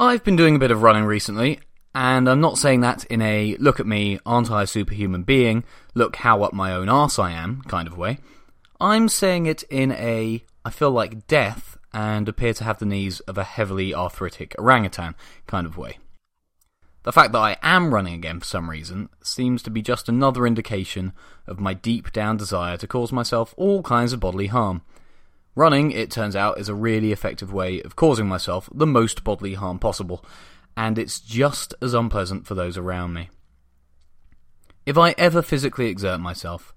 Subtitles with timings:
[0.00, 1.58] I've been doing a bit of running recently,
[1.92, 5.64] and I'm not saying that in a look at me, aren't I a superhuman being,
[5.92, 8.18] look how up my own arse I am kind of way.
[8.80, 13.18] I'm saying it in a I feel like death and appear to have the knees
[13.20, 15.16] of a heavily arthritic orangutan
[15.48, 15.98] kind of way.
[17.02, 20.46] The fact that I am running again for some reason seems to be just another
[20.46, 21.12] indication
[21.44, 24.82] of my deep down desire to cause myself all kinds of bodily harm.
[25.58, 29.54] Running, it turns out, is a really effective way of causing myself the most bodily
[29.54, 30.24] harm possible,
[30.76, 33.28] and it's just as unpleasant for those around me.
[34.86, 36.72] If I ever physically exert myself,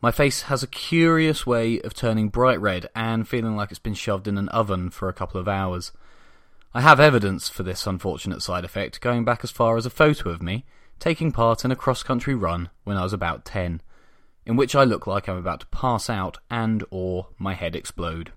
[0.00, 3.92] my face has a curious way of turning bright red and feeling like it's been
[3.92, 5.92] shoved in an oven for a couple of hours.
[6.72, 10.30] I have evidence for this unfortunate side effect going back as far as a photo
[10.30, 10.64] of me
[10.98, 13.82] taking part in a cross country run when I was about 10,
[14.44, 18.32] in which I look like I'm about to pass out and or my head explode.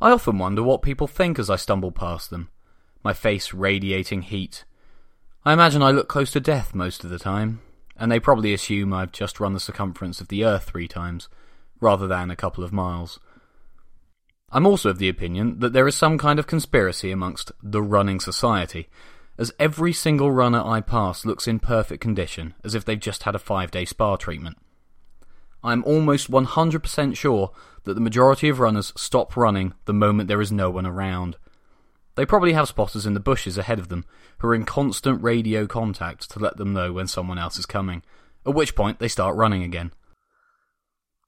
[0.00, 2.50] I often wonder what people think as I stumble past them,
[3.02, 4.64] my face radiating heat.
[5.44, 7.60] I imagine I look close to death most of the time,
[7.96, 11.28] and they probably assume I've just run the circumference of the Earth three times,
[11.80, 13.18] rather than a couple of miles.
[14.50, 18.20] I'm also of the opinion that there is some kind of conspiracy amongst the running
[18.20, 18.88] society,
[19.38, 23.34] as every single runner I pass looks in perfect condition, as if they've just had
[23.34, 24.56] a five day spa treatment.
[25.62, 27.50] I'm almost 100% sure
[27.84, 31.36] that the majority of runners stop running the moment there is no one around.
[32.14, 34.04] They probably have spotters in the bushes ahead of them
[34.38, 38.02] who are in constant radio contact to let them know when someone else is coming,
[38.46, 39.92] at which point they start running again.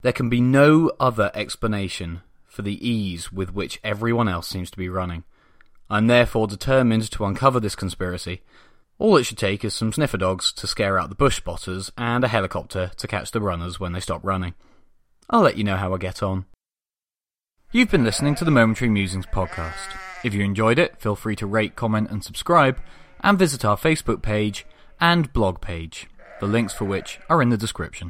[0.01, 4.77] There can be no other explanation for the ease with which everyone else seems to
[4.77, 5.25] be running.
[5.89, 8.41] I'm therefore determined to uncover this conspiracy.
[8.99, 12.23] All it should take is some sniffer dogs to scare out the bush spotters and
[12.23, 14.53] a helicopter to catch the runners when they stop running.
[15.29, 16.45] I'll let you know how I get on.
[17.71, 19.95] You've been listening to the Momentary Musings podcast.
[20.23, 22.79] If you enjoyed it, feel free to rate, comment, and subscribe,
[23.21, 24.65] and visit our Facebook page
[24.99, 26.07] and blog page,
[26.39, 28.07] the links for which are in the description.